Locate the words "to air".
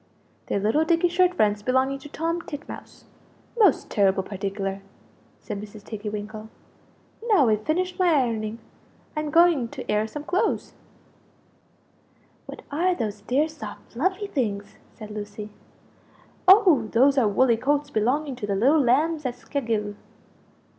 9.67-10.07